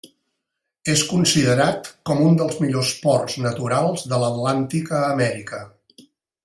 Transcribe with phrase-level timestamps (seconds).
[0.93, 5.67] És considerat com un dels millors ports naturals de l'Atlàntic a Amèrica.